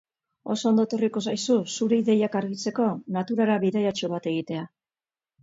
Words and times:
Oso 0.51 0.69
ondo 0.69 0.85
etorriko 0.87 1.21
zaizu 1.31 1.57
zure 1.73 1.99
ideiak 2.05 2.39
argitzeko 2.41 2.89
naturara 3.19 3.61
bidaiatxo 3.67 4.11
bat 4.17 4.33
egitea. 4.35 4.67